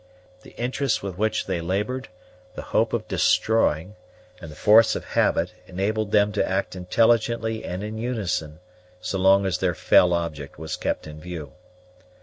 The 0.41 0.55
interest 0.57 1.03
with 1.03 1.19
which 1.19 1.45
they 1.45 1.61
labored, 1.61 2.07
the 2.55 2.63
hope 2.73 2.91
of 2.91 3.07
destroying, 3.07 3.95
and 4.41 4.49
the 4.49 4.55
force 4.55 4.95
of 4.95 5.05
habit, 5.13 5.53
enabled 5.67 6.11
them 6.11 6.31
to 6.31 6.43
act 6.49 6.75
intelligently 6.75 7.63
and 7.63 7.83
in 7.83 7.99
unison, 7.99 8.61
so 8.99 9.19
long 9.19 9.45
as 9.45 9.59
their 9.59 9.75
fell 9.75 10.11
object 10.13 10.57
was 10.57 10.75
kept 10.75 11.05
in 11.05 11.19
view. 11.19 11.53